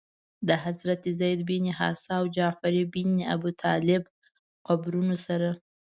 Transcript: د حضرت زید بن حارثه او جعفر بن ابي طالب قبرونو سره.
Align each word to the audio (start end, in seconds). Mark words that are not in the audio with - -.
د 0.47 0.49
حضرت 0.63 1.03
زید 1.19 1.39
بن 1.49 1.65
حارثه 1.77 2.11
او 2.19 2.23
جعفر 2.35 2.75
بن 2.93 3.09
ابي 3.33 3.51
طالب 3.63 4.03
قبرونو 4.67 5.15
سره. 5.25 5.49